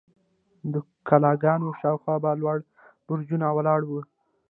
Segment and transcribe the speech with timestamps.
[0.71, 0.73] د
[1.07, 2.57] کلاګانو شاوخوا به لوړ
[3.07, 4.01] برجونه ولاړ وو.